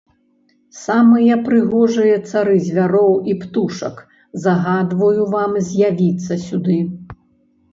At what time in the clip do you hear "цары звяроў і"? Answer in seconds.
2.31-3.37